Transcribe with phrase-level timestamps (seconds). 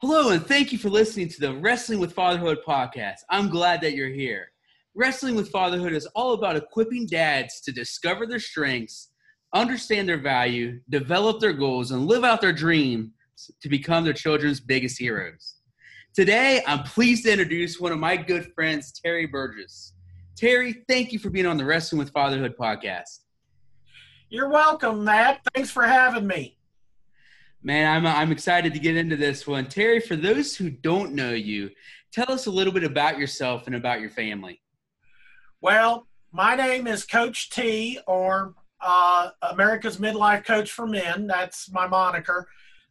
[0.00, 3.18] Hello, and thank you for listening to the Wrestling with Fatherhood podcast.
[3.30, 4.48] I'm glad that you're here.
[4.94, 9.12] Wrestling with Fatherhood is all about equipping dads to discover their strengths,
[9.54, 13.12] understand their value, develop their goals, and live out their dream
[13.62, 15.54] to become their children's biggest heroes.
[16.12, 19.94] Today, I'm pleased to introduce one of my good friends, Terry Burgess.
[20.36, 23.20] Terry, thank you for being on the Wrestling with Fatherhood podcast.
[24.28, 25.40] You're welcome, Matt.
[25.54, 26.58] Thanks for having me.
[27.66, 29.66] Man, I'm, I'm excited to get into this one.
[29.66, 31.70] Terry, for those who don't know you,
[32.12, 34.60] tell us a little bit about yourself and about your family.
[35.62, 38.52] Well, my name is Coach T, or
[38.82, 41.26] uh, America's Midlife Coach for Men.
[41.26, 42.46] That's my moniker.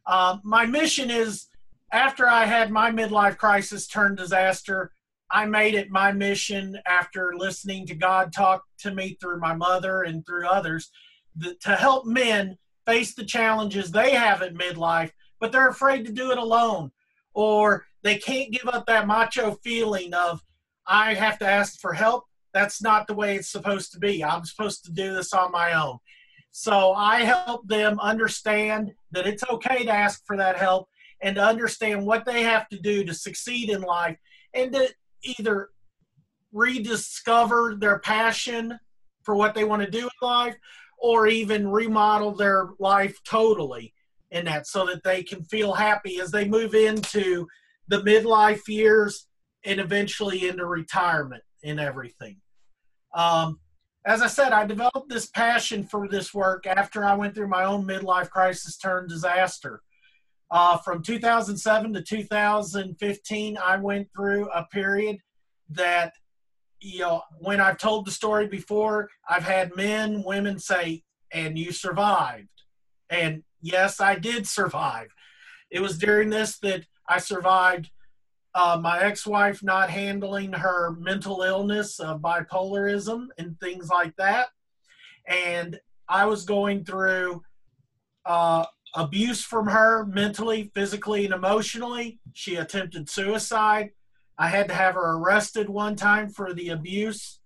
[0.06, 1.46] Uh, my mission is
[1.92, 4.90] after I had my midlife crisis turn disaster,
[5.30, 10.02] I made it my mission after listening to God talk to me through my mother
[10.02, 10.90] and through others
[11.36, 16.12] the, to help men face the challenges they have at midlife, but they're afraid to
[16.12, 16.90] do it alone,
[17.34, 20.42] or they can't give up that macho feeling of,
[20.86, 22.24] I have to ask for help.
[22.52, 24.22] That's not the way it's supposed to be.
[24.22, 25.98] I'm supposed to do this on my own.
[26.50, 30.88] So I help them understand that it's okay to ask for that help
[31.20, 34.16] and to understand what they have to do to succeed in life
[34.52, 34.88] and to
[35.22, 35.70] either
[36.52, 38.78] rediscover their passion
[39.24, 40.54] for what they want to do in life
[41.04, 43.92] or even remodel their life totally
[44.30, 47.46] in that so that they can feel happy as they move into
[47.88, 49.26] the midlife years
[49.66, 52.38] and eventually into retirement and everything.
[53.12, 53.60] Um,
[54.06, 57.64] as I said, I developed this passion for this work after I went through my
[57.64, 59.82] own midlife crisis turned disaster.
[60.50, 65.18] Uh, from 2007 to 2015, I went through a period
[65.68, 66.14] that,
[66.84, 71.02] you know, when I've told the story before, I've had men, women say,
[71.32, 72.48] and you survived.
[73.08, 75.08] And yes, I did survive.
[75.70, 77.90] It was during this that I survived
[78.54, 84.48] uh, my ex wife not handling her mental illness of bipolarism and things like that.
[85.26, 87.42] And I was going through
[88.26, 92.20] uh, abuse from her mentally, physically, and emotionally.
[92.34, 93.90] She attempted suicide.
[94.38, 97.40] I had to have her arrested one time for the abuse.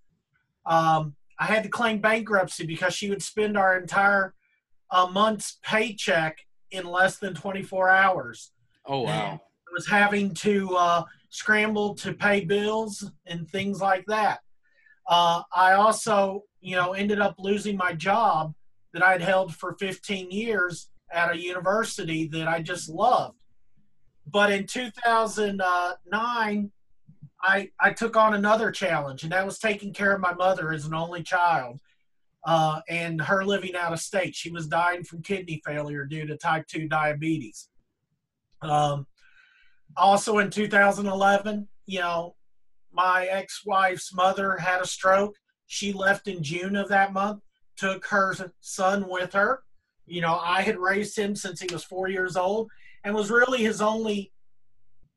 [0.64, 4.34] Um, I had to claim bankruptcy because she would spend our entire
[4.90, 6.38] uh, month's paycheck
[6.70, 8.52] in less than 24 hours.
[8.86, 9.10] Oh, wow.
[9.10, 14.40] And I was having to uh, scramble to pay bills and things like that.
[15.08, 18.54] Uh, I also, you know, ended up losing my job
[18.92, 23.36] that I'd held for 15 years at a university that I just loved.
[24.26, 26.72] But in 2009,
[27.42, 30.86] I, I took on another challenge, and that was taking care of my mother as
[30.86, 31.80] an only child
[32.44, 34.34] uh, and her living out of state.
[34.34, 37.68] She was dying from kidney failure due to type 2 diabetes.
[38.62, 39.06] Um,
[39.96, 42.34] also in 2011, you know,
[42.92, 45.36] my ex wife's mother had a stroke.
[45.66, 47.42] She left in June of that month,
[47.76, 49.62] took her son with her.
[50.06, 52.70] You know, I had raised him since he was four years old
[53.04, 54.32] and was really his only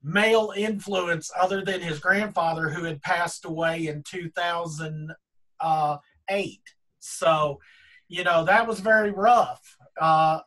[0.04, 6.62] male influence other than his grandfather who had passed away in 2008.
[7.00, 7.60] So,
[8.08, 10.40] you know, that was very rough, uh,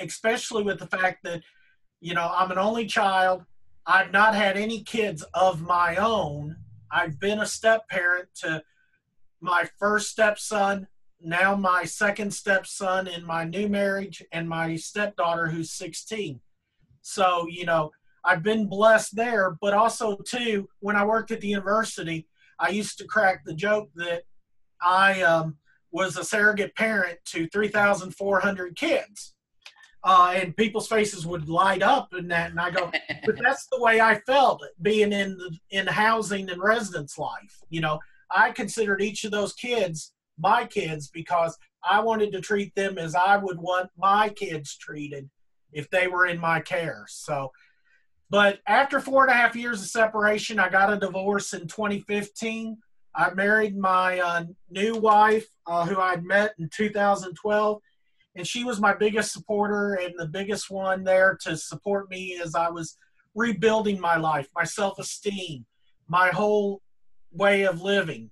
[0.00, 1.42] especially with the fact that,
[2.00, 3.44] you know, I'm an only child.
[3.86, 6.56] I've not had any kids of my own.
[6.90, 8.62] I've been a step parent to
[9.40, 10.86] my first stepson,
[11.22, 16.40] now my second stepson in my new marriage, and my stepdaughter who's 16.
[17.02, 17.92] So, you know,
[18.24, 22.26] I've been blessed there, but also too, when I worked at the university,
[22.58, 24.22] I used to crack the joke that
[24.82, 25.56] I um,
[25.92, 29.34] was a surrogate parent to 3,400 kids.
[30.02, 32.90] Uh, and people's faces would light up in that, and I go,
[33.26, 37.60] but that's the way I felt being in the, in housing and residence life.
[37.68, 37.98] You know,
[38.34, 41.56] I considered each of those kids my kids because
[41.88, 45.28] I wanted to treat them as I would want my kids treated
[45.72, 47.04] if they were in my care.
[47.08, 47.50] So
[48.30, 52.78] but after four and a half years of separation, I got a divorce in 2015.
[53.14, 57.82] I married my uh, new wife, uh, who I'd met in 2012,
[58.36, 62.54] and she was my biggest supporter and the biggest one there to support me as
[62.54, 62.96] I was
[63.34, 65.66] rebuilding my life, my self esteem,
[66.06, 66.82] my whole
[67.32, 68.30] way of living.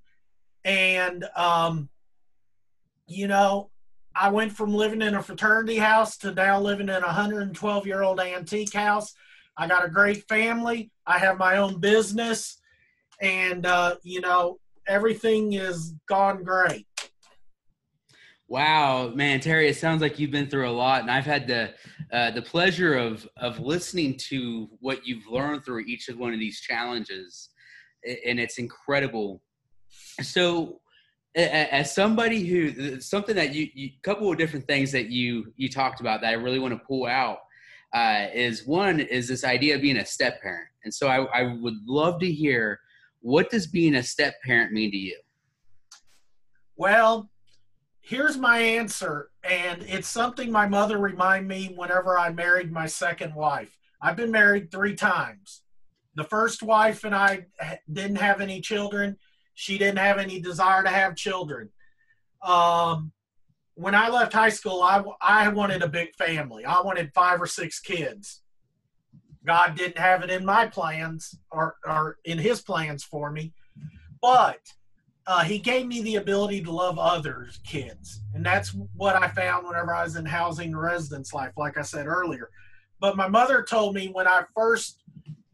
[0.65, 1.89] And, um,
[3.09, 3.71] you know,
[4.15, 8.03] I went from living in a fraternity house to now living in a 112 year
[8.03, 9.15] old antique house.
[9.59, 10.91] I got a great family.
[11.07, 12.61] I have my own business.
[13.21, 16.87] And, uh, you know, everything is gone great.
[18.47, 21.75] Wow, man, Terry, it sounds like you've been through a lot, and I've had the
[22.11, 26.39] uh, the pleasure of of listening to what you've learned through each of one of
[26.39, 27.51] these challenges,
[28.25, 29.43] and it's incredible.
[30.23, 30.81] So,
[31.37, 36.01] as somebody who something that you, you couple of different things that you you talked
[36.01, 37.41] about that I really want to pull out
[37.93, 41.55] uh, is one is this idea of being a step parent, and so I, I
[41.61, 42.81] would love to hear
[43.21, 45.19] what does being a step parent mean to you.
[46.77, 47.31] Well,
[48.01, 53.35] here's my answer, and it's something my mother reminded me whenever I married my second
[53.35, 53.77] wife.
[54.01, 55.63] I've been married three times.
[56.15, 57.47] The first wife and I
[57.93, 59.17] didn't have any children.
[59.55, 61.71] She didn't have any desire to have children.
[62.43, 63.13] Um,
[63.79, 66.65] when I left high school, I, I wanted a big family.
[66.65, 68.43] I wanted five or six kids.
[69.47, 73.53] God didn't have it in my plans or, or in his plans for me.
[74.21, 74.59] But
[75.29, 78.21] uh, he gave me the ability to love others, kids.
[78.35, 82.09] And that's what I found whenever I was in housing residence life, like I said
[82.09, 82.51] earlier.
[82.99, 85.05] But my mother told me when I first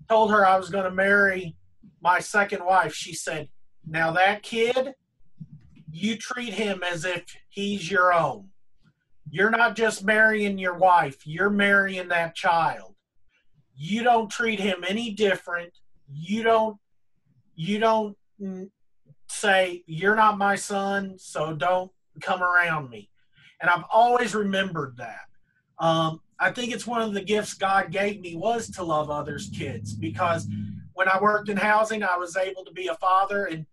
[0.09, 1.57] told her I was going to marry
[2.01, 3.51] my second wife, she said,
[3.87, 4.95] Now that kid,
[5.95, 8.49] you treat him as if he's your own.
[9.31, 12.97] You're not just marrying your wife, you're marrying that child.
[13.77, 15.73] You don't treat him any different.
[16.13, 16.77] You don't,
[17.55, 18.17] you don't
[19.29, 23.09] say, You're not my son, so don't come around me.
[23.61, 25.27] And I've always remembered that.
[25.79, 29.49] Um, I think it's one of the gifts God gave me was to love others'
[29.57, 30.49] kids because
[30.95, 33.65] when I worked in housing, I was able to be a father and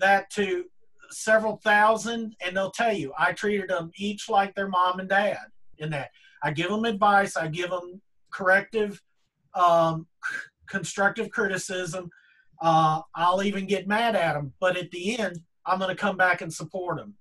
[0.00, 0.64] that to
[1.10, 2.36] several thousand.
[2.44, 5.38] And they'll tell you, I treated them each like their mom and dad
[5.78, 6.10] in that.
[6.42, 8.00] I give them advice, I give them
[8.30, 9.02] corrective,
[9.54, 10.06] um,
[10.68, 12.10] constructive criticism,
[12.60, 16.16] uh, I'll even get mad at them, but at the end, I'm going to come
[16.16, 17.14] back and support them.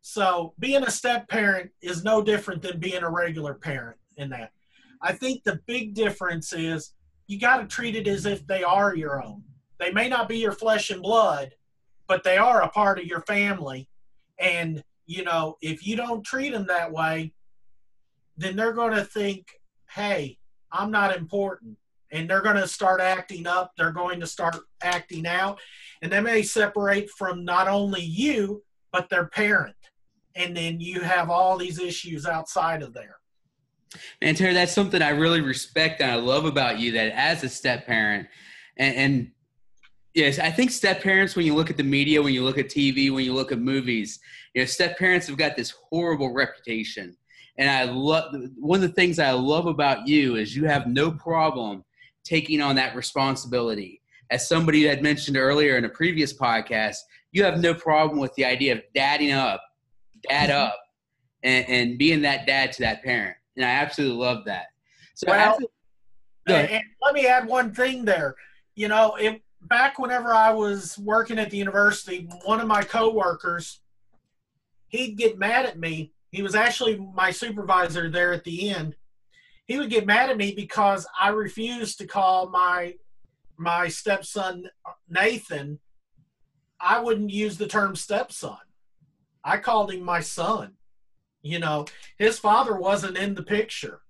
[0.00, 4.52] So being a step parent is no different than being a regular parent in that.
[5.02, 6.94] I think the big difference is
[7.26, 9.42] you got to treat it as if they are your own.
[9.78, 11.52] They may not be your flesh and blood,
[12.10, 13.88] but they are a part of your family.
[14.40, 17.32] And, you know, if you don't treat them that way,
[18.36, 19.46] then they're going to think,
[19.88, 20.36] hey,
[20.72, 21.78] I'm not important
[22.10, 23.70] and they're going to start acting up.
[23.78, 25.60] They're going to start acting out,
[26.02, 29.76] and they may separate from not only you but their parent,
[30.34, 33.18] and then you have all these issues outside of there.
[34.20, 36.90] Man, Terry, that's something I really respect and I love about you.
[36.90, 38.26] That as a step parent,
[38.76, 39.30] and, and
[40.14, 42.68] yes, I think step parents, when you look at the media, when you look at
[42.68, 44.20] TV, when you look at movies,
[44.54, 47.16] you know, step parents have got this horrible reputation.
[47.58, 51.10] And I love one of the things I love about you is you have no
[51.10, 51.84] problem
[52.24, 54.00] taking on that responsibility.
[54.30, 56.96] As somebody had mentioned earlier in a previous podcast,
[57.32, 59.62] you have no problem with the idea of dadding up,
[60.28, 60.58] dad mm-hmm.
[60.58, 60.78] up,
[61.42, 63.36] and, and, being that dad to that parent.
[63.56, 64.66] And I absolutely love that.
[65.14, 65.58] So, well,
[66.46, 68.34] and, and let me add one thing there.
[68.74, 73.80] You know, if, back whenever I was working at the university, one of my coworkers,
[74.88, 76.12] he'd get mad at me.
[76.30, 78.94] He was actually my supervisor there at the end
[79.70, 82.94] he would get mad at me because I refused to call my
[83.56, 84.68] my stepson
[85.08, 85.78] Nathan.
[86.80, 88.58] I wouldn't use the term stepson.
[89.44, 90.72] I called him my son.
[91.42, 91.84] You know,
[92.18, 94.00] his father wasn't in the picture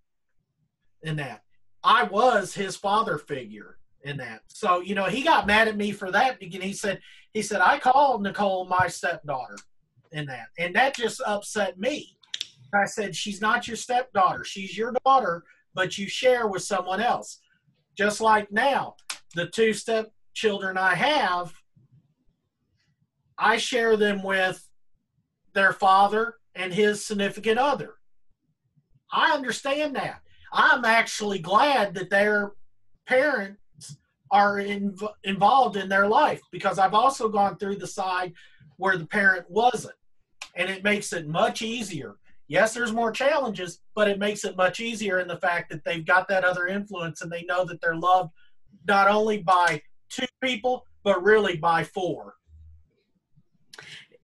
[1.02, 1.42] in that.
[1.84, 4.42] I was his father figure in that.
[4.48, 7.00] So, you know, he got mad at me for that because he said
[7.32, 9.56] he said I called Nicole my stepdaughter
[10.12, 10.48] in that.
[10.58, 12.16] And that just upset me
[12.74, 14.44] I said, she's not your stepdaughter.
[14.44, 17.40] She's your daughter, but you share with someone else.
[17.96, 18.96] Just like now,
[19.34, 21.52] the two stepchildren I have,
[23.38, 24.66] I share them with
[25.54, 27.94] their father and his significant other.
[29.12, 30.20] I understand that.
[30.52, 32.52] I'm actually glad that their
[33.06, 33.59] parents
[34.30, 38.32] are in, involved in their life because I've also gone through the side
[38.76, 39.94] where the parent wasn't.
[40.56, 42.16] And it makes it much easier
[42.50, 46.04] yes, there's more challenges, but it makes it much easier in the fact that they've
[46.04, 48.32] got that other influence and they know that they're loved
[48.86, 52.34] not only by two people, but really by four.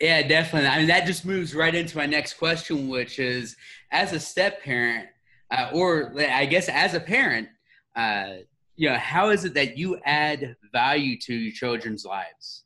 [0.01, 0.69] Yeah, definitely.
[0.69, 3.57] I mean, that just moves right into my next question, which is
[3.93, 5.07] as a step parent,
[5.51, 7.49] uh, or I guess as a parent,
[7.95, 8.39] uh,
[8.77, 12.65] know, how is it that you add value to your children's lives?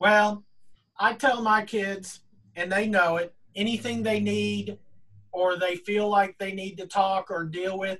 [0.00, 0.44] Well,
[0.98, 2.20] I tell my kids,
[2.56, 4.78] and they know it, anything they need
[5.32, 7.98] or they feel like they need to talk or deal with,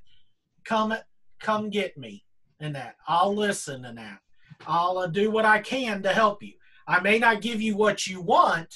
[0.64, 0.94] come
[1.40, 2.25] come get me
[2.61, 2.96] and that.
[3.06, 4.20] I'll listen and that.
[4.66, 6.54] I'll uh, do what I can to help you.
[6.87, 8.75] I may not give you what you want,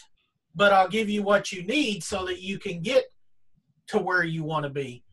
[0.55, 3.05] but I'll give you what you need so that you can get
[3.89, 5.05] to where you want to be.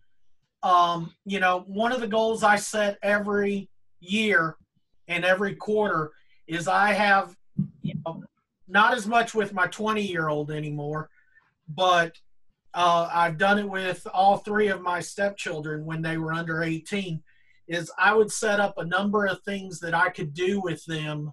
[0.65, 3.69] Um, you know, one of the goals I set every
[3.99, 4.55] year
[5.07, 6.11] and every quarter
[6.47, 7.35] is I have,
[7.83, 8.23] you know,
[8.67, 11.11] not as much with my 20 year old anymore,
[11.69, 12.13] but
[12.73, 17.21] uh, I've done it with all three of my stepchildren when they were under 18.
[17.67, 21.31] Is I would set up a number of things that I could do with them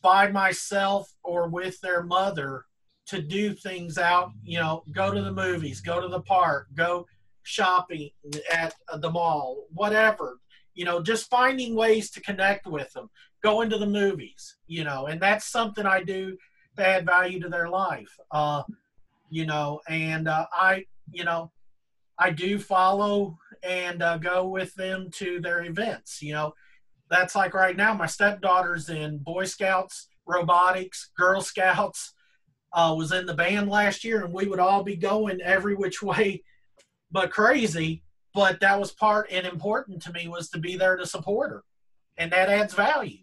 [0.00, 2.66] by myself or with their mother
[3.06, 7.04] to do things out, you know, go to the movies, go to the park, go
[7.44, 8.10] shopping
[8.52, 10.38] at the mall, whatever,
[10.74, 13.08] you know, just finding ways to connect with them,
[13.42, 16.36] go into the movies, you know, and that's something I do
[16.76, 18.18] to add value to their life.
[18.30, 18.62] Uh,
[19.30, 21.50] you know, and uh, I, you know,
[22.18, 26.22] I do follow and uh, go with them to their events.
[26.22, 26.54] You know,
[27.10, 32.12] that's like right now, my stepdaughter's in Boy Scouts, robotics, Girl Scouts,
[32.72, 36.02] uh, was in the band last year, and we would all be going every which
[36.02, 36.42] way
[37.14, 38.02] but crazy.
[38.34, 41.62] But that was part and important to me was to be there to support her,
[42.18, 43.18] and that adds value.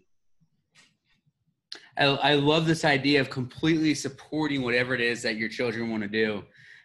[1.98, 6.02] I, I love this idea of completely supporting whatever it is that your children want
[6.02, 6.42] to do.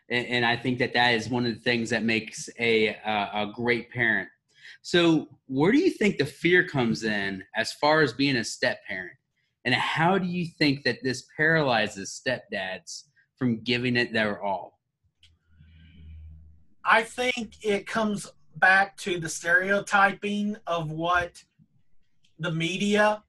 [0.09, 3.29] And, and I think that that is one of the things that makes a, a,
[3.33, 4.27] a great parent.
[4.81, 8.79] So, where do you think the fear comes in as far as being a step
[8.85, 9.15] parent?
[9.63, 13.03] And how do you think that this paralyzes stepdads
[13.37, 14.76] from giving it their all?
[16.89, 21.43] I think it comes back to the stereotyping of what
[22.39, 23.23] the media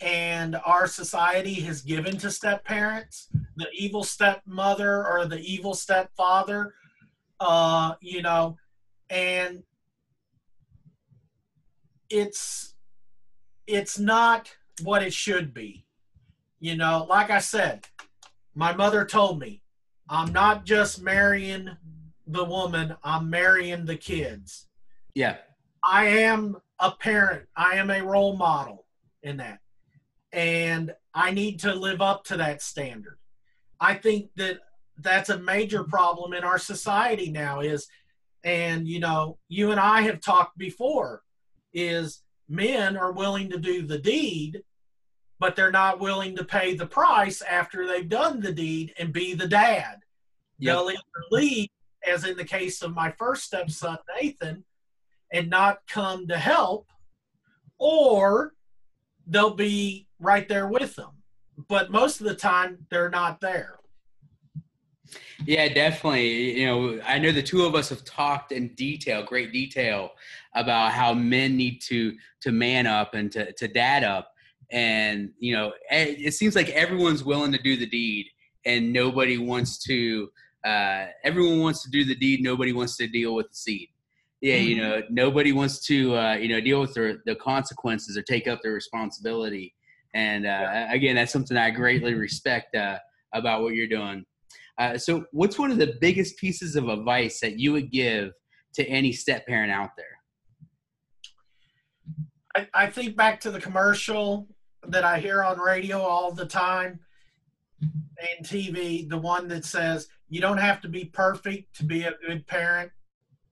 [0.00, 6.74] and our society has given to step parents the evil stepmother or the evil stepfather
[7.40, 8.56] uh you know
[9.10, 9.62] and
[12.10, 12.74] it's
[13.66, 15.84] it's not what it should be.
[16.60, 17.86] You know like i said
[18.54, 19.62] my mother told me
[20.08, 21.76] i'm not just marrying
[22.28, 24.68] the woman i'm marrying the kids
[25.14, 25.36] yeah
[25.84, 28.84] i am a parent i am a role model
[29.22, 29.58] in that
[30.32, 33.18] and I need to live up to that standard.
[33.80, 34.60] I think that
[34.98, 37.86] that's a major problem in our society now is
[38.44, 41.22] and you know you and I have talked before
[41.72, 44.62] is men are willing to do the deed
[45.40, 49.34] but they're not willing to pay the price after they've done the deed and be
[49.34, 50.00] the dad.
[50.58, 50.76] Yep.
[50.76, 51.68] They'll either leave
[52.06, 54.64] as in the case of my first stepson Nathan
[55.32, 56.86] and not come to help
[57.78, 58.54] or
[59.26, 61.10] they'll be right there with them.
[61.68, 63.78] But most of the time, they're not there.
[65.46, 66.60] Yeah, definitely.
[66.60, 70.10] You know, I know the two of us have talked in detail, great detail,
[70.54, 74.32] about how men need to to man up and to to dad up,
[74.70, 78.26] and you know, eh, it seems like everyone's willing to do the deed,
[78.66, 80.28] and nobody wants to.
[80.64, 82.42] Uh, everyone wants to do the deed.
[82.42, 83.88] Nobody wants to deal with the seed.
[84.40, 84.84] Yeah, you mm-hmm.
[84.84, 88.60] know, nobody wants to uh, you know deal with the the consequences or take up
[88.62, 89.74] the responsibility.
[90.14, 90.92] And uh, yeah.
[90.92, 92.98] again, that's something I greatly respect uh,
[93.32, 94.24] about what you're doing.
[94.78, 98.30] Uh, so, what's one of the biggest pieces of advice that you would give
[98.74, 100.06] to any step parent out there?
[102.54, 104.46] I, I think back to the commercial
[104.86, 107.00] that I hear on radio all the time
[107.82, 108.36] Mm-hmm.
[108.38, 112.14] and TV, the one that says, you don't have to be perfect to be a
[112.26, 112.90] good parent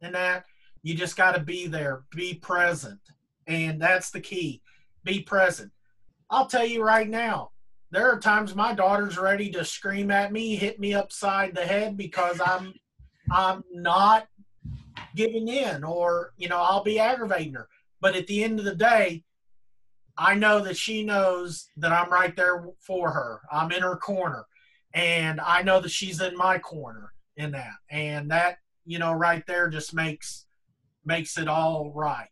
[0.02, 0.44] and that.
[0.82, 2.98] You just got to be there, be present.
[3.46, 4.62] And that's the key
[5.06, 5.70] be present.
[6.28, 7.52] I'll tell you right now,
[7.92, 11.96] there are times my daughter's ready to scream at me, hit me upside the head
[11.96, 12.74] because I'm
[13.30, 14.26] I'm not
[15.14, 17.68] giving in or you know, I'll be aggravating her.
[18.00, 19.24] But at the end of the day,
[20.18, 23.40] I know that she knows that I'm right there for her.
[23.52, 24.46] I'm in her corner.
[24.94, 27.74] And I know that she's in my corner in that.
[27.90, 30.46] And that, you know, right there just makes
[31.04, 32.28] makes it all right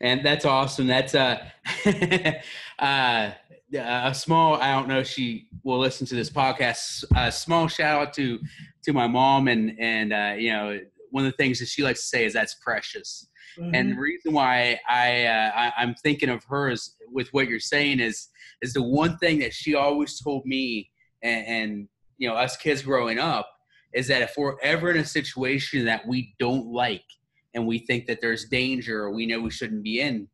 [0.00, 0.86] and that's awesome.
[0.86, 1.42] That's uh,
[2.78, 3.30] uh,
[3.74, 4.54] a small.
[4.54, 7.04] I don't know if she will listen to this podcast.
[7.16, 8.38] A small shout out to
[8.84, 10.78] to my mom, and and uh, you know
[11.10, 13.28] one of the things that she likes to say is that's precious.
[13.58, 13.74] Mm-hmm.
[13.74, 17.60] And the reason why I, uh, I I'm thinking of her is with what you're
[17.60, 18.28] saying is
[18.62, 20.90] is the one thing that she always told me
[21.22, 23.50] and, and you know us kids growing up
[23.92, 27.04] is that if we're ever in a situation that we don't like
[27.54, 30.28] and we think that there's danger or we know we shouldn't be in,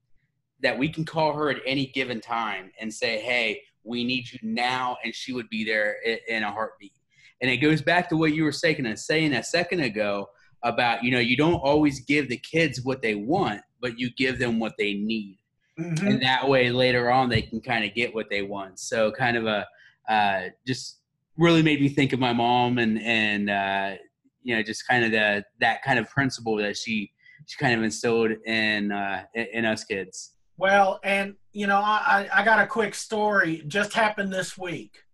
[0.63, 4.39] that we can call her at any given time and say, hey, we need you
[4.43, 5.97] now, and she would be there
[6.29, 6.93] in a heartbeat.
[7.41, 10.29] And it goes back to what you were saying, and saying a second ago
[10.63, 14.39] about, you know, you don't always give the kids what they want, but you give
[14.39, 15.39] them what they need.
[15.79, 16.07] Mm-hmm.
[16.07, 18.79] And that way later on they can kind of get what they want.
[18.79, 19.67] So kind of a
[20.09, 20.99] uh, just
[21.37, 23.95] really made me think of my mom and and uh,
[24.43, 27.11] you know just kind of the that kind of principle that she
[27.47, 30.33] she kind of instilled in uh, in us kids.
[30.59, 33.65] Well, and you know, I I got a quick story.
[33.67, 35.05] Just happened this week.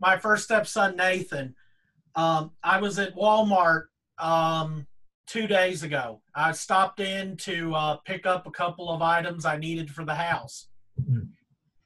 [0.00, 1.54] My first stepson Nathan.
[2.16, 3.86] Um, I was at Walmart
[4.18, 4.86] um,
[5.26, 6.20] two days ago.
[6.34, 10.14] I stopped in to uh, pick up a couple of items I needed for the
[10.14, 10.68] house,
[11.00, 11.26] mm-hmm.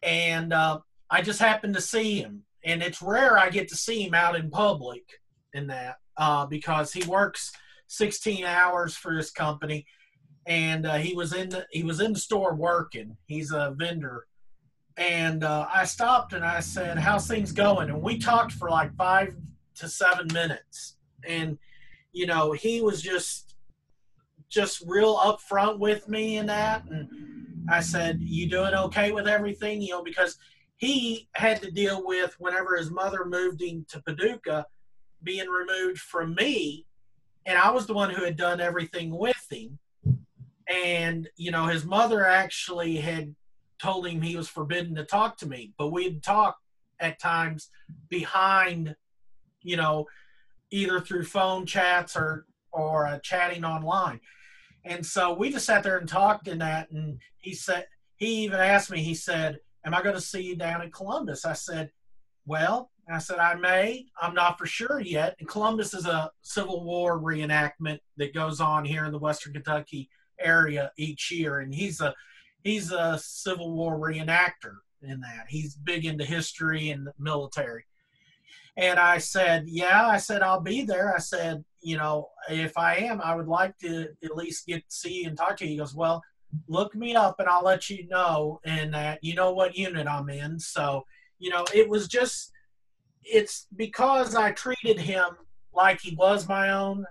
[0.03, 0.81] and uh,
[1.11, 4.37] I just happened to see him and it's rare I get to see him out
[4.37, 5.03] in public
[5.55, 7.53] in that uh, because he works
[7.89, 9.87] 16 hours for his company,
[10.47, 13.17] and uh, he was in the he was in the store working.
[13.27, 14.27] He's a vendor,
[14.97, 18.95] and uh, I stopped and I said, "How's things going?" And we talked for like
[18.97, 19.35] five
[19.77, 21.59] to seven minutes, and
[22.19, 23.55] you know he was just
[24.49, 27.09] just real upfront with me in that, and
[27.71, 30.37] I said, "You doing okay with everything?" You know because
[30.79, 34.67] he had to deal with whenever his mother moved him to Paducah
[35.23, 36.87] being removed from me
[37.45, 39.79] and I was the one who had done everything with him
[40.69, 43.35] and you know his mother actually had
[43.83, 46.57] told him he was forbidden to talk to me but we'd talk
[47.01, 47.71] at times
[48.09, 48.95] behind
[49.63, 50.07] you know
[50.71, 54.21] either through phone chats or or uh, chatting online
[54.85, 58.61] and so we just sat there and talked in that and he said he even
[58.61, 59.59] asked me he said
[59.89, 61.47] Am I going to see you down in Columbus?
[61.47, 61.91] I said,
[62.45, 64.05] Well, I said, I may.
[64.21, 65.35] I'm not for sure yet.
[65.39, 70.11] And Columbus is a Civil War reenactment that goes on here in the Western Kentucky
[70.39, 71.61] area each year.
[71.61, 72.15] And he's a
[72.63, 75.47] he's a Civil War reenactor in that.
[75.49, 77.87] He's big into history and military.
[78.79, 81.15] And I said, Yeah, I said, I'll be there.
[81.15, 84.97] I said, you know, if I am, I would like to at least get to
[84.97, 85.73] see you and talk to you.
[85.73, 86.23] He goes, Well,
[86.69, 90.31] look me up and I'll let you know and that you know what unit I'm
[90.31, 90.61] in.
[90.61, 91.05] So,
[91.41, 92.53] you know, it was just
[93.25, 95.27] it's because I treated him
[95.75, 97.05] like he was my own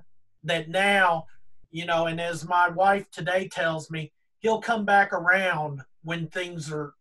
[0.44, 1.26] that now,
[1.70, 6.72] you know, and as my wife today tells me, he'll come back around when things
[6.72, 6.94] are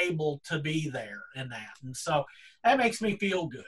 [0.00, 1.76] able to be there and that.
[1.84, 2.24] And so
[2.64, 3.64] that makes me feel good.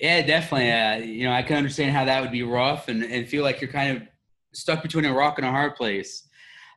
[0.00, 0.70] Yeah, definitely.
[0.70, 3.60] Uh, you know, I can understand how that would be rough and, and feel like
[3.60, 4.02] you're kind of
[4.52, 6.28] stuck between a rock and a hard place.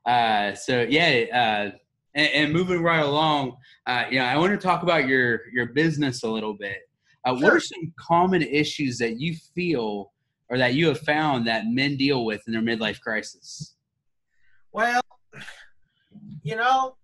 [0.05, 1.77] Uh, so yeah, uh,
[2.15, 5.67] and, and, moving right along, uh, you know, I want to talk about your your
[5.67, 6.77] business a little bit.
[7.25, 7.43] Uh, sure.
[7.43, 10.13] What are some common issues that you feel
[10.49, 13.75] or that you have found that men deal with in their midlife crisis?
[14.71, 15.01] Well,
[16.43, 16.95] you know,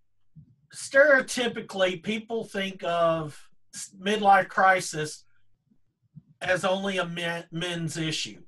[0.73, 3.37] stereotypically, people think of
[3.99, 5.25] midlife crisis
[6.41, 8.41] as only a men, men's issue.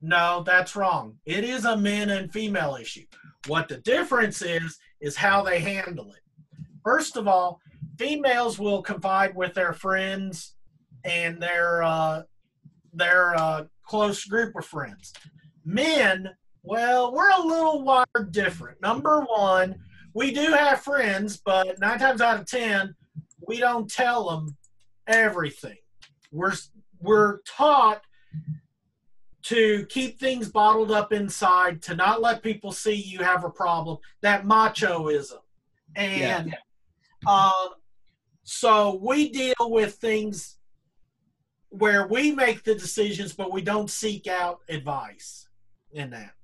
[0.00, 1.18] No, that's wrong.
[1.24, 3.04] It is a men and female issue.
[3.46, 6.20] What the difference is, is how they handle it.
[6.84, 7.60] First of all,
[7.98, 10.56] females will confide with their friends
[11.04, 12.22] and their uh,
[12.92, 15.12] their uh, close group of friends.
[15.64, 16.28] Men,
[16.62, 18.80] well, we're a little wired different.
[18.82, 19.76] Number one,
[20.14, 22.94] we do have friends, but nine times out of ten,
[23.46, 24.56] we don't tell them
[25.06, 25.78] everything.
[26.30, 26.54] We're
[27.00, 28.02] we're taught
[29.42, 33.98] to keep things bottled up inside, to not let people see you have a problem,
[34.20, 35.38] that machoism.
[35.96, 36.54] And yeah.
[37.26, 37.70] Um,
[38.44, 40.58] so we deal with things
[41.68, 45.48] where we make the decisions, but we don't seek out advice
[45.92, 46.34] in that.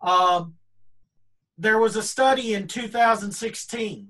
[0.00, 0.54] Um,
[1.58, 4.08] there was a study in 2016.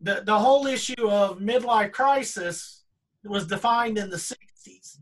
[0.00, 2.81] The, the whole issue of midlife crisis
[3.24, 4.98] was defined in the 60s.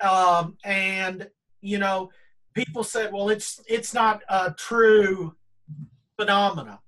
[0.00, 1.28] Um, and
[1.60, 2.10] you know,
[2.54, 5.34] people said, well, it's it's not a true
[6.18, 6.80] phenomena.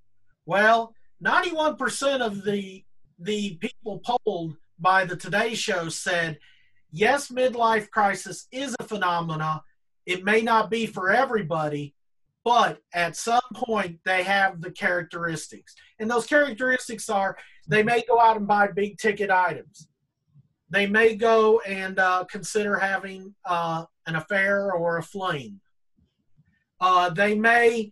[0.46, 2.84] Well, 91% of the
[3.18, 6.38] the people polled by the Today Show said,
[6.90, 9.62] yes, midlife crisis is a phenomena.
[10.06, 11.94] It may not be for everybody,
[12.44, 15.74] but at some point they have the characteristics.
[15.98, 17.36] And those characteristics are
[17.68, 19.89] they may go out and buy big ticket items
[20.70, 25.60] they may go and uh, consider having uh, an affair or a fling.
[26.80, 27.90] Uh, they may,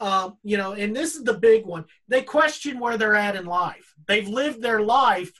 [0.00, 1.84] um, you know, and this is the big one.
[2.08, 3.94] They question where they're at in life.
[4.08, 5.32] They've lived their life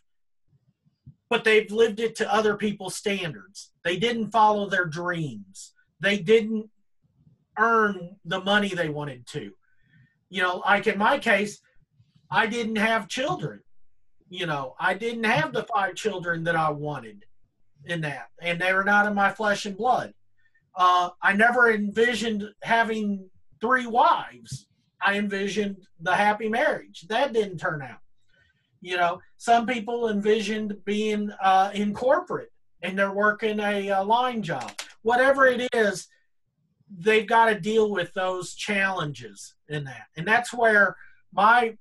[1.35, 3.73] but they've lived it to other people's standards.
[3.83, 5.73] They didn't follow their dreams.
[5.99, 6.71] They didn't
[7.59, 9.51] earn the money they wanted to.
[10.31, 11.61] You know, like in my case,
[12.31, 13.63] I didn't have children.
[14.29, 17.25] You know, I didn't have the five children that I wanted
[17.85, 20.15] in that, and they were not in my flesh and blood.
[20.77, 23.29] Uh, I never envisioned having
[23.61, 24.67] three wives.
[25.01, 27.07] I envisioned the happy marriage.
[27.09, 27.99] That didn't turn out.
[28.81, 34.43] You know, some people envisioned being uh, in corporate and they're working a, a line
[34.43, 34.71] job.
[35.03, 36.09] Whatever it is,
[36.99, 40.07] they've got to deal with those challenges in that.
[40.17, 40.97] And that's where
[41.33, 41.77] my,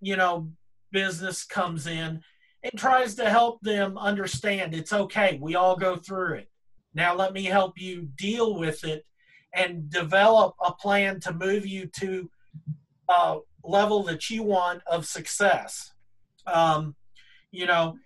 [0.00, 0.50] you know,
[0.90, 2.20] business comes in
[2.62, 5.38] and tries to help them understand it's okay.
[5.40, 6.50] We all go through it.
[6.94, 9.04] Now let me help you deal with it
[9.54, 12.30] and develop a plan to move you to
[13.08, 15.92] a level that you want of success.
[16.46, 16.94] Um,
[17.50, 17.96] you know,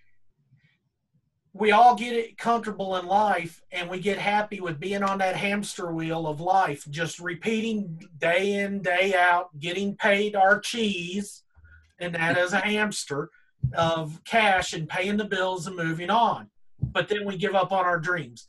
[1.55, 5.37] we all get it comfortable in life and we get happy with being on that
[5.37, 11.43] hamster wheel of life, just repeating day in, day out, getting paid our cheese,
[12.03, 13.31] and that as a hamster
[13.75, 16.51] of cash and paying the bills and moving on.
[16.81, 18.47] But then we give up on our dreams.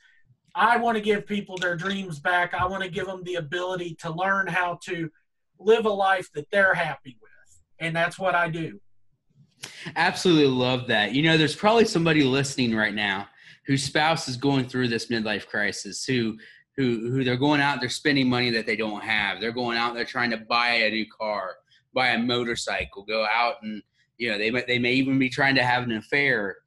[0.55, 2.53] I want to give people their dreams back.
[2.53, 5.09] I want to give them the ability to learn how to
[5.59, 7.31] live a life that they're happy with.
[7.79, 8.79] And that's what I do.
[9.95, 11.13] Absolutely love that.
[11.13, 13.27] You know, there's probably somebody listening right now
[13.65, 16.37] whose spouse is going through this midlife crisis, who
[16.75, 19.39] who who they're going out, they're spending money that they don't have.
[19.39, 21.55] They're going out, they're trying to buy a new car,
[21.93, 23.81] buy a motorcycle, go out and
[24.17, 26.57] you know they may they may even be trying to have an affair,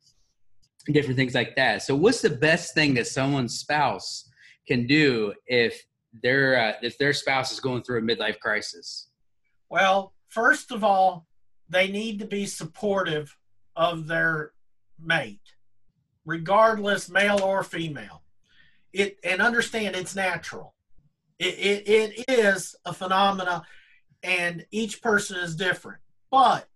[0.86, 1.82] different things like that.
[1.82, 4.28] So, what's the best thing that someone's spouse
[4.66, 5.82] can do if
[6.22, 9.08] their uh, if their spouse is going through a midlife crisis?
[9.68, 11.26] Well, first of all,
[11.68, 13.36] they need to be supportive
[13.74, 14.52] of their
[14.98, 15.40] mate,
[16.24, 18.22] regardless male or female.
[18.92, 20.74] It and understand it's natural.
[21.38, 23.62] It, it, it is a phenomena,
[24.22, 26.00] and each person is different.
[26.30, 26.68] But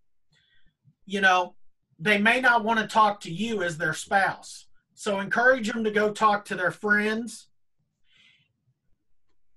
[1.07, 1.55] you know,
[1.98, 4.66] they may not want to talk to you as their spouse.
[4.94, 7.48] So encourage them to go talk to their friends.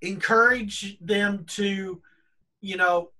[0.02, 2.02] Encourage them to,
[2.62, 3.12] you know,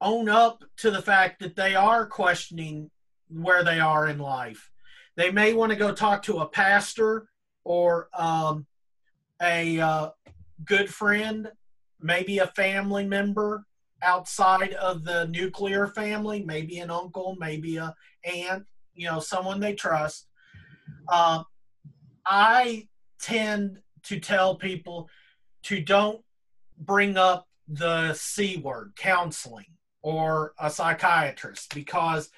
[0.00, 2.90] own up to the fact that they are questioning
[3.28, 4.70] where they are in life.
[5.16, 7.28] They may want to go talk to a pastor
[7.64, 8.66] or um,
[9.42, 10.10] a uh,
[10.64, 11.50] good friend,
[12.00, 13.64] maybe a family member
[14.02, 19.74] outside of the nuclear family, maybe an uncle, maybe a aunt, you know, someone they
[19.74, 20.28] trust.
[21.08, 21.42] Uh,
[22.26, 22.88] I
[23.20, 25.08] tend to tell people
[25.64, 26.20] to don't
[26.78, 29.66] bring up the C word, counseling
[30.02, 32.30] or a psychiatrist because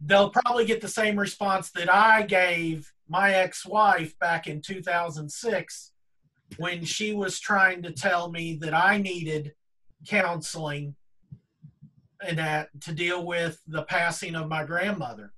[0.00, 5.92] they'll probably get the same response that I gave my ex wife back in 2006
[6.56, 9.52] when she was trying to tell me that I needed
[10.06, 10.96] counseling
[12.26, 15.32] and that to deal with the passing of my grandmother.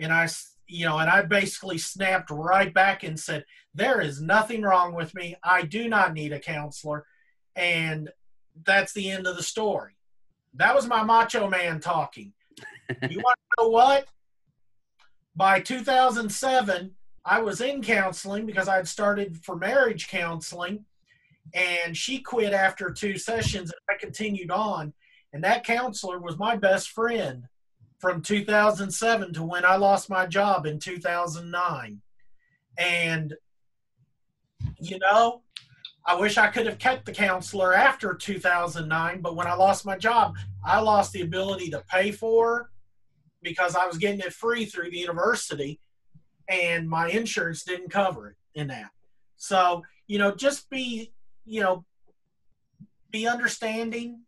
[0.00, 0.28] And I,
[0.66, 5.14] you know, and I basically snapped right back and said, There is nothing wrong with
[5.14, 5.36] me.
[5.44, 7.04] I do not need a counselor.
[7.54, 8.10] And
[8.64, 9.92] that's the end of the story.
[10.54, 12.32] That was my macho man talking.
[13.10, 14.06] you want to know what?
[15.36, 16.92] By 2007,
[17.24, 20.84] I was in counseling because I had started for marriage counseling,
[21.54, 24.92] and she quit after two sessions, and I continued on.
[25.32, 27.44] And that counselor was my best friend
[27.98, 32.02] from 2007 to when I lost my job in 2009.
[32.76, 33.34] And,
[34.78, 35.42] you know,
[36.06, 39.96] I wish I could have kept the counselor after 2009, but when I lost my
[39.96, 42.70] job, I lost the ability to pay for
[43.42, 45.80] because I was getting it free through the university
[46.48, 48.90] and my insurance didn't cover it in that.
[49.36, 51.12] So, you know, just be,
[51.44, 51.84] you know,
[53.10, 54.20] be understanding,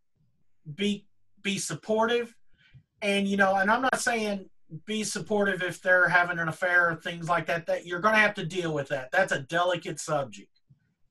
[0.75, 1.07] be
[1.43, 2.35] be supportive
[3.03, 4.49] and you know, and I'm not saying
[4.85, 8.21] be supportive if they're having an affair or things like that that you're going to
[8.21, 9.11] have to deal with that.
[9.13, 10.61] That's a delicate subject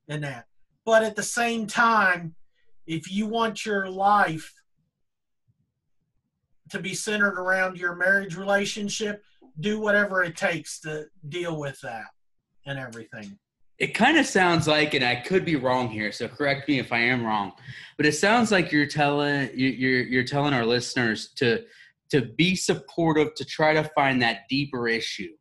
[0.07, 0.45] in that.
[0.83, 2.35] But at the same time,
[2.85, 4.53] if you want your life
[6.69, 9.23] to be centered around your marriage relationship,
[9.59, 12.05] do whatever it takes to deal with that
[12.65, 13.37] and everything.
[13.77, 16.93] It kind of sounds like, and I could be wrong here, so correct me if
[16.93, 17.51] I am wrong,
[17.97, 21.65] but it sounds like you're telling you're you're telling our listeners to
[22.11, 25.33] to be supportive, to try to find that deeper issue,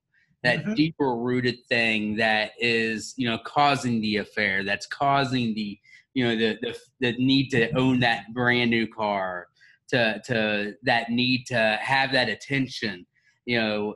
[0.44, 0.74] that mm-hmm.
[0.74, 5.79] deeper rooted thing that is you know causing the affair that's causing the
[6.12, 9.48] you know the, the the need to own that brand new car
[9.88, 13.05] to to that need to have that attention
[13.46, 13.94] you know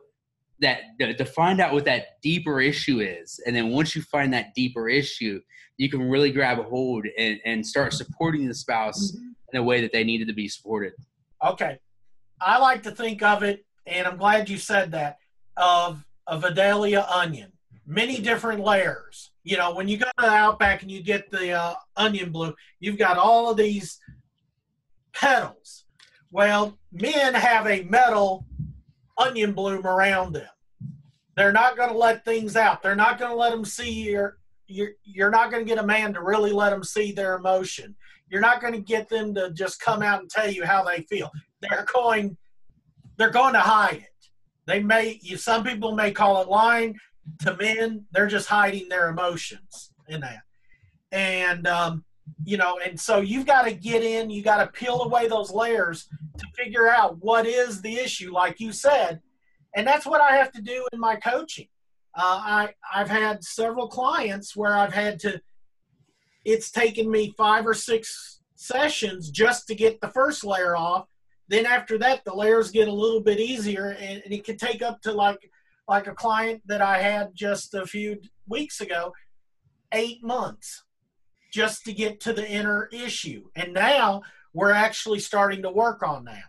[0.60, 4.54] that to find out what that deeper issue is and then once you find that
[4.54, 5.40] deeper issue
[5.76, 9.24] you can really grab a hold and, and start supporting the spouse Mm-hmm.
[9.52, 10.92] in a way that they needed to be supported
[11.44, 11.78] Okay.
[12.40, 15.18] I like to think of it, and I'm glad you said that,
[15.56, 17.52] of a Vidalia onion.
[17.86, 19.30] Many different layers.
[19.44, 22.54] You know, when you go to the Outback and you get the uh, onion bloom,
[22.80, 23.98] you've got all of these
[25.12, 25.84] petals.
[26.30, 28.44] Well, men have a metal
[29.18, 30.48] onion bloom around them.
[31.36, 32.82] They're not going to let things out.
[32.82, 34.38] They're not going to let them see your.
[34.70, 37.96] You're, you're not going to get a man to really let them see their emotion.
[38.28, 41.00] You're not going to get them to just come out and tell you how they
[41.02, 41.30] feel.
[41.62, 42.36] They're going,
[43.16, 44.28] they're going to hide it.
[44.66, 46.98] They may, you, some people may call it lying.
[47.40, 50.42] To men, they're just hiding their emotions in that.
[51.12, 52.04] And um,
[52.44, 54.30] you know, and so you've got to get in.
[54.30, 58.60] You got to peel away those layers to figure out what is the issue, like
[58.60, 59.20] you said.
[59.76, 61.68] And that's what I have to do in my coaching.
[62.14, 65.40] Uh, I I've had several clients where I've had to.
[66.44, 71.06] It's taken me five or six sessions just to get the first layer off.
[71.48, 74.82] Then after that, the layers get a little bit easier, and, and it can take
[74.82, 75.50] up to like
[75.86, 79.12] like a client that I had just a few weeks ago,
[79.92, 80.84] eight months
[81.52, 83.44] just to get to the inner issue.
[83.56, 86.44] And now we're actually starting to work on that.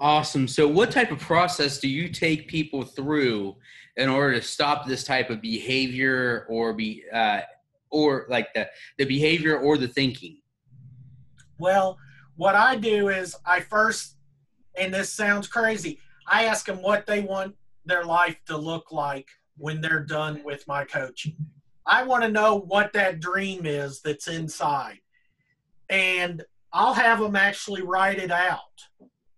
[0.00, 3.56] awesome so what type of process do you take people through
[3.96, 7.40] in order to stop this type of behavior or be uh,
[7.90, 10.38] or like the the behavior or the thinking
[11.58, 11.98] Well,
[12.36, 14.16] what I do is I first,
[14.78, 19.26] and this sounds crazy, I ask them what they want their life to look like
[19.56, 21.34] when they're done with my coaching.
[21.84, 25.00] I want to know what that dream is that's inside.
[25.90, 28.58] And I'll have them actually write it out.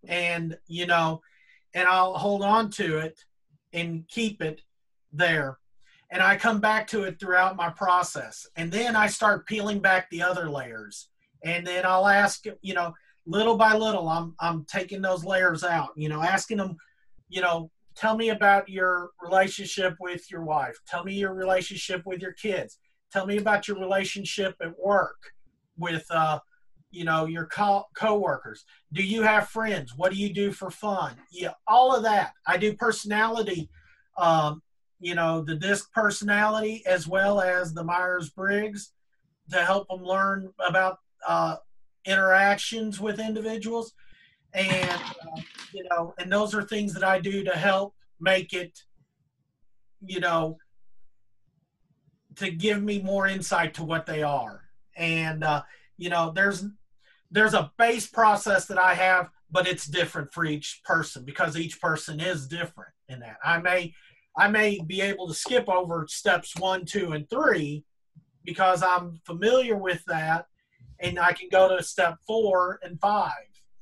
[0.07, 1.21] And, you know,
[1.75, 3.19] and I'll hold on to it
[3.73, 4.63] and keep it
[5.13, 5.59] there.
[6.11, 8.47] And I come back to it throughout my process.
[8.57, 11.09] And then I start peeling back the other layers
[11.45, 12.95] and then I'll ask, you know,
[13.27, 16.77] little by little, I'm I'm taking those layers out, you know, asking them,
[17.29, 20.79] you know, tell me about your relationship with your wife.
[20.87, 22.79] Tell me your relationship with your kids.
[23.13, 25.19] Tell me about your relationship at work
[25.77, 26.39] with, uh,
[26.91, 28.65] you know, your co- coworkers.
[28.93, 29.95] Do you have friends?
[29.97, 31.17] What do you do for fun?
[31.31, 32.33] Yeah, all of that.
[32.47, 33.71] I do personality,
[34.19, 34.63] um,
[35.01, 38.93] you know, the DISC personality as well as the Myers Briggs
[39.51, 41.57] to help them learn about uh,
[42.05, 43.93] interactions with individuals
[44.55, 45.41] and uh,
[45.73, 48.79] you know and those are things that i do to help make it
[50.05, 50.57] you know
[52.37, 54.63] to give me more insight to what they are
[54.97, 55.63] and uh,
[55.99, 56.67] you know there's
[57.31, 61.81] there's a base process that i have but it's different for each person because each
[61.81, 63.93] person is different in that i may
[64.37, 67.85] i may be able to skip over steps one two and three
[68.45, 70.47] because i'm familiar with that
[71.01, 73.33] and I can go to step four and five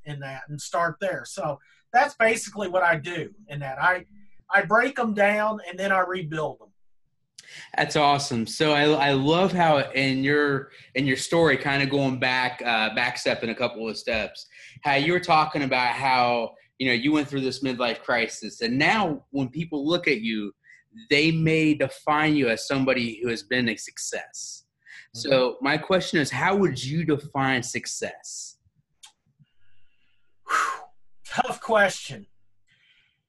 [0.05, 1.25] in that and start there.
[1.27, 1.59] So
[1.93, 3.83] that's basically what I do in that.
[3.83, 4.07] I
[4.53, 6.69] I break them down and then I rebuild them.
[7.77, 8.47] That's awesome.
[8.47, 12.95] So I, I love how in your in your story, kind of going back uh,
[12.95, 14.47] back stepping a couple of steps,
[14.83, 18.79] how you were talking about how you know you went through this midlife crisis, and
[18.79, 20.53] now when people look at you,
[21.11, 24.65] they may define you as somebody who has been a success.
[25.15, 28.59] So my question is, how would you define success?
[31.27, 32.27] Tough question.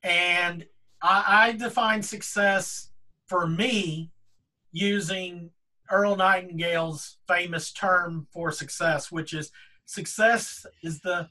[0.03, 0.65] And
[1.01, 2.89] I, I define success
[3.29, 4.11] for me
[4.71, 5.51] using
[5.89, 9.51] Earl Nightingale's famous term for success, which is
[9.85, 11.29] success is the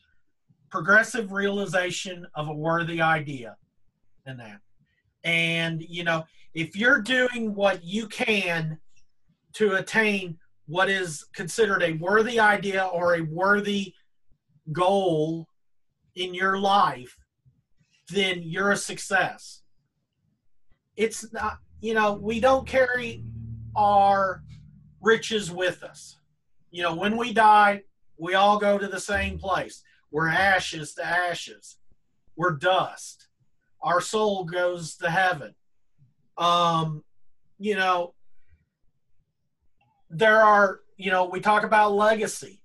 [0.70, 3.56] progressive realization of a worthy idea
[4.26, 4.60] and that.
[5.24, 8.78] And, you know, if you're doing what you can
[9.54, 13.94] to attain what is considered a worthy idea or a worthy
[14.72, 15.46] goal
[16.14, 17.16] in your life,
[18.10, 19.62] then you're a success.
[20.96, 23.24] It's not, you know, we don't carry
[23.76, 24.42] our
[25.00, 26.16] riches with us.
[26.70, 27.82] You know, when we die,
[28.18, 29.82] we all go to the same place.
[30.10, 31.76] We're ashes to ashes.
[32.36, 33.28] We're dust.
[33.82, 35.54] Our soul goes to heaven.
[36.36, 37.04] Um,
[37.58, 38.14] you know,
[40.10, 42.60] there are, you know, we talk about legacy.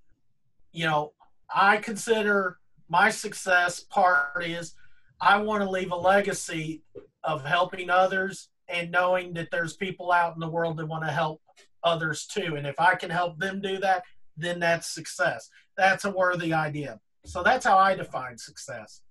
[0.72, 1.12] You know,
[1.54, 4.74] I consider my success part is
[5.20, 6.82] I want to leave a legacy
[7.22, 11.10] of helping others and knowing that there's people out in the world that want to
[11.10, 11.40] help
[11.82, 12.56] others too.
[12.56, 14.02] And if I can help them do that,
[14.36, 15.50] then that's success.
[15.76, 17.00] That's a worthy idea.
[17.24, 19.02] So that's how I define success.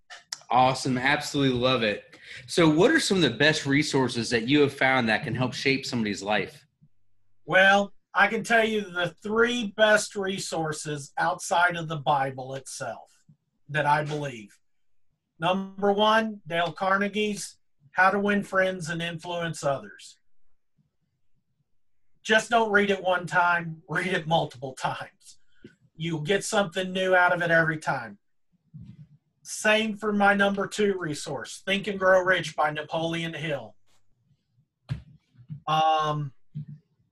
[0.49, 0.97] Awesome.
[0.97, 2.03] Absolutely love it.
[2.47, 5.53] So, what are some of the best resources that you have found that can help
[5.53, 6.65] shape somebody's life?
[7.45, 13.09] Well, I can tell you the three best resources outside of the Bible itself
[13.69, 14.55] that I believe.
[15.39, 17.57] Number one, Dale Carnegie's
[17.93, 20.17] How to Win Friends and Influence Others.
[22.23, 25.37] Just don't read it one time, read it multiple times.
[25.95, 28.17] You'll get something new out of it every time.
[29.43, 33.75] Same for my number two resource, Think and Grow Rich by Napoleon Hill.
[35.67, 36.31] Um,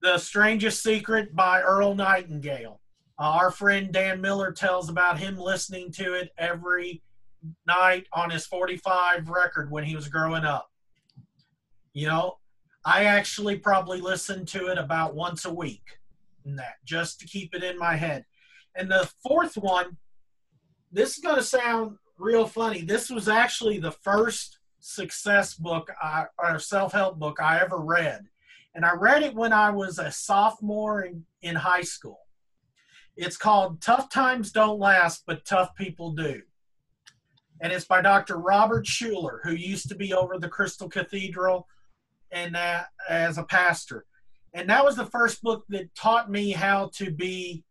[0.02, 2.82] the Strangest Secret by Earl Nightingale.
[3.20, 7.04] Uh, our friend Dan Miller tells about him listening to it every
[7.68, 10.71] night on his 45 record when he was growing up.
[11.94, 12.38] You know,
[12.86, 15.84] I actually probably listen to it about once a week,
[16.46, 18.26] that just to keep it in my head.
[18.76, 19.98] And the fourth one,
[20.92, 22.82] this is going to sound real funny.
[22.82, 28.26] This was actually the first success book I, or self-help book I ever read.
[28.74, 32.20] And I read it when I was a sophomore in, in high school.
[33.18, 36.42] It's called Tough Times Don't Last, but Tough People Do.
[37.62, 38.38] And it's by Dr.
[38.38, 41.68] Robert Schuller, who used to be over the Crystal Cathedral
[42.32, 44.06] and uh, as a pastor.
[44.54, 47.64] And that was the first book that taught me how to be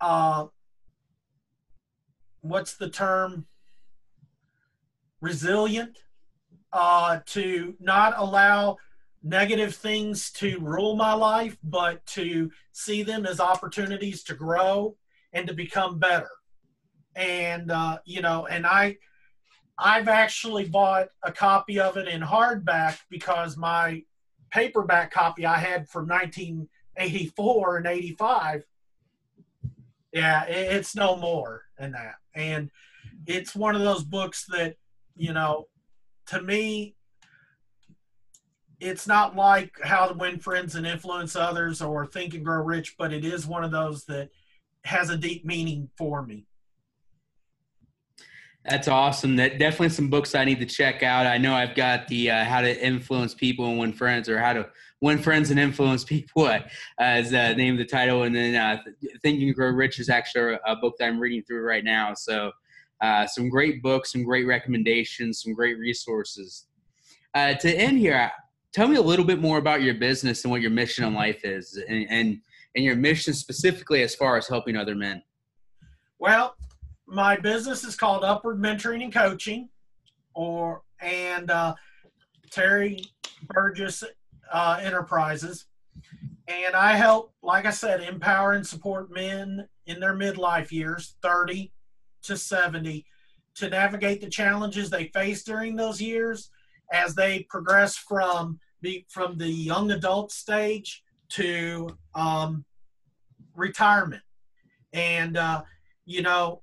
[0.00, 0.46] uh,
[2.40, 3.46] what's the term?
[5.20, 5.98] Resilient,
[6.72, 8.78] uh, to not allow
[9.22, 14.96] negative things to rule my life, but to see them as opportunities to grow
[15.34, 16.30] and to become better.
[17.14, 18.96] And uh, you know, and I,
[19.82, 24.04] I've actually bought a copy of it in hardback because my
[24.50, 28.64] paperback copy I had from 1984 and 85
[30.12, 32.16] yeah, it's no more than that.
[32.34, 32.70] And
[33.26, 34.76] it's one of those books that,
[35.16, 35.66] you know,
[36.26, 36.96] to me,
[38.80, 42.96] it's not like How to Win Friends and Influence Others or Think and Grow Rich,
[42.98, 44.30] but it is one of those that
[44.84, 46.46] has a deep meaning for me.
[48.68, 49.36] That's awesome.
[49.36, 51.26] That definitely some books I need to check out.
[51.26, 54.52] I know I've got the uh, How to Influence People and Win Friends, or How
[54.52, 54.68] to
[55.00, 56.60] Win Friends and Influence People uh,
[56.98, 58.24] as the name of the title.
[58.24, 58.82] And then uh,
[59.22, 62.12] Think Grow Rich is actually a book that I'm reading through right now.
[62.12, 62.52] So
[63.00, 66.66] uh, some great books, some great recommendations, some great resources.
[67.34, 68.30] Uh, to end here,
[68.72, 71.44] tell me a little bit more about your business and what your mission in life
[71.44, 72.40] is, and, and
[72.76, 75.22] and your mission specifically as far as helping other men.
[76.18, 76.54] Well,
[77.10, 79.68] my business is called Upward Mentoring and Coaching,
[80.34, 81.74] or and uh,
[82.50, 83.04] Terry
[83.48, 84.04] Burgess
[84.52, 85.66] uh, Enterprises,
[86.46, 91.72] and I help, like I said, empower and support men in their midlife years, 30
[92.22, 93.04] to 70,
[93.56, 96.50] to navigate the challenges they face during those years
[96.92, 102.64] as they progress from the from the young adult stage to um,
[103.56, 104.22] retirement,
[104.92, 105.62] and uh,
[106.04, 106.62] you know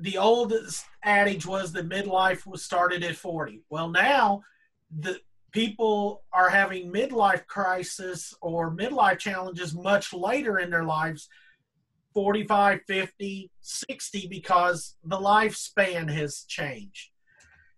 [0.00, 3.62] the oldest adage was that midlife was started at 40.
[3.68, 4.42] Well, now
[4.98, 5.20] the
[5.52, 11.28] people are having midlife crisis or midlife challenges much later in their lives
[12.14, 17.10] 45 50 60 because the lifespan has changed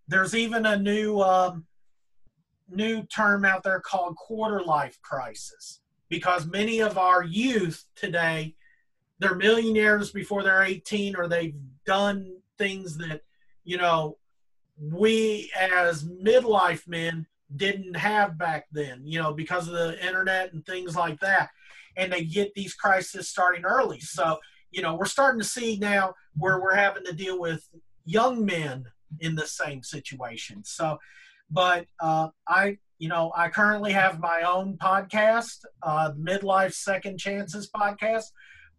[0.08, 1.66] there's even a new um,
[2.68, 8.54] new term out there called quarter life crisis because many of our youth today
[9.22, 11.56] they're millionaires before they're 18 or they've
[11.86, 13.22] done things that
[13.64, 14.16] you know
[14.80, 20.64] we as midlife men didn't have back then you know because of the internet and
[20.66, 21.50] things like that.
[21.94, 24.00] And they get these crises starting early.
[24.00, 24.38] So
[24.70, 27.68] you know we're starting to see now where we're having to deal with
[28.04, 28.86] young men
[29.20, 30.64] in the same situation.
[30.64, 30.98] So
[31.52, 37.70] but uh, i you know i currently have my own podcast uh, midlife second chances
[37.70, 38.30] podcast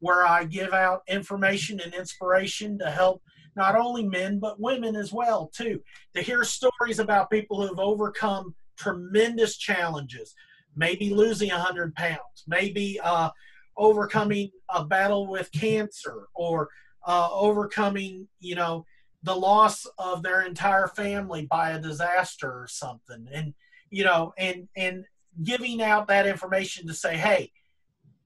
[0.04, 3.22] where I give out information and inspiration to help
[3.56, 5.82] not only men but women as well too
[6.16, 10.36] to hear stories about people who've overcome tremendous challenges
[10.76, 13.30] maybe losing 100 pounds maybe uh,
[13.78, 16.70] overcoming a battle with cancer or
[17.08, 18.86] uh, overcoming you know
[19.24, 23.26] the loss of their entire family by a disaster or something.
[23.34, 23.54] And
[23.90, 25.06] you know and and
[25.44, 27.52] giving out that information to say hey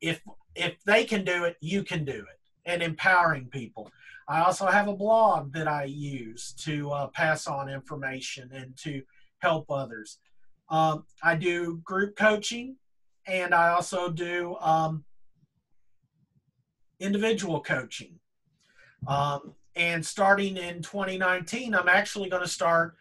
[0.01, 0.21] if
[0.57, 3.91] if they can do it, you can do it, and empowering people.
[4.27, 9.01] I also have a blog that I use to uh, pass on information and to
[9.39, 10.19] help others.
[10.69, 12.75] Um, I do group coaching,
[13.25, 15.05] and I also do um,
[16.99, 18.19] individual coaching.
[19.07, 22.95] Um, And starting in 2019, I'm actually going to start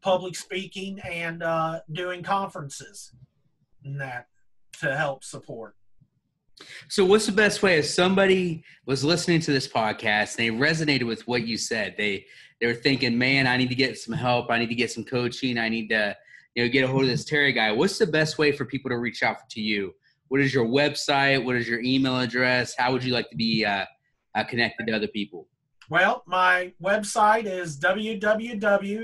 [0.00, 3.12] public speaking and uh, doing conferences
[3.84, 4.28] and that
[4.80, 5.76] to help support.
[6.88, 11.04] So, what's the best way if somebody was listening to this podcast and they resonated
[11.04, 11.94] with what you said?
[11.96, 12.26] They
[12.60, 14.50] they were thinking, "Man, I need to get some help.
[14.50, 15.58] I need to get some coaching.
[15.58, 16.16] I need to,
[16.54, 18.90] you know, get a hold of this Terry guy." What's the best way for people
[18.90, 19.94] to reach out to you?
[20.28, 21.44] What is your website?
[21.44, 22.74] What is your email address?
[22.76, 23.84] How would you like to be uh,
[24.34, 25.48] uh, connected to other people?
[25.90, 29.00] Well, my website is www.terry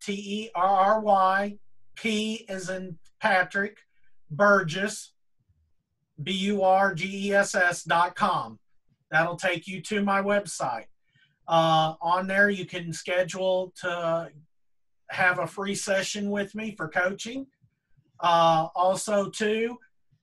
[0.00, 1.58] t e r r y
[1.96, 3.78] p is in Patrick
[4.30, 5.13] Burgess
[6.22, 8.58] b u r g e s s dot com.
[9.10, 10.86] That'll take you to my website.
[11.46, 14.30] Uh, on there, you can schedule to
[15.10, 17.46] have a free session with me for coaching.
[18.20, 19.78] Uh, also, too,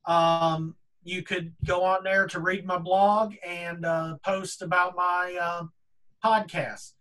[0.05, 5.37] um, you could go on there to read my blog and uh, post about my
[5.39, 5.63] uh,
[6.23, 6.93] podcast.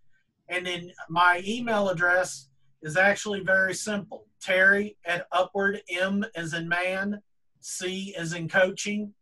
[0.49, 2.49] And then my email address
[2.83, 7.21] is actually very simple terry at upward m as in man
[7.61, 9.13] c as in coaching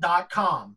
[0.00, 0.76] dot com.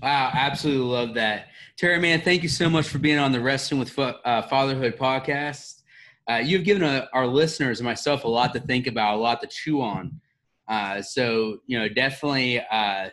[0.00, 1.48] Wow absolutely love that.
[1.76, 5.82] Terry man thank you so much for being on the wrestling with uh, fatherhood podcast.
[6.28, 9.18] Uh, you've given a, uh, our listeners and myself a lot to think about a
[9.18, 10.20] lot to chew on.
[10.68, 13.08] Uh, so you know definitely uh,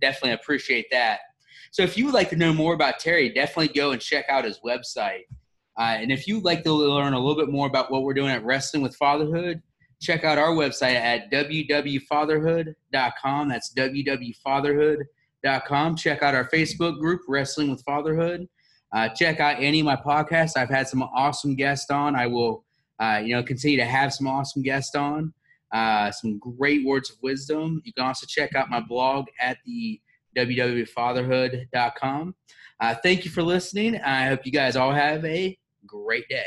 [0.00, 1.20] definitely appreciate that.
[1.70, 4.44] So if you would like to know more about terry definitely go and check out
[4.44, 5.24] his website.
[5.76, 8.30] Uh, and if you'd like to learn a little bit more about what we're doing
[8.30, 9.60] at Wrestling with Fatherhood,
[10.04, 13.48] check out our website at www.fatherhood.com.
[13.48, 15.96] That's www.fatherhood.com.
[15.96, 18.46] Check out our Facebook group, Wrestling with Fatherhood.
[18.92, 20.56] Uh, check out any of my podcasts.
[20.56, 22.14] I've had some awesome guests on.
[22.14, 22.64] I will,
[23.00, 25.34] uh, you know, continue to have some awesome guests on.
[25.72, 27.82] Uh, some great words of wisdom.
[27.84, 30.00] You can also check out my blog at the
[30.36, 32.34] www.fatherhood.com.
[32.80, 34.00] Uh, thank you for listening.
[34.00, 36.46] I hope you guys all have a great day.